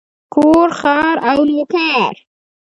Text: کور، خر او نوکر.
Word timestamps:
کور، 0.33 0.69
خر 0.79 1.15
او 1.29 1.39
نوکر. 1.49 2.13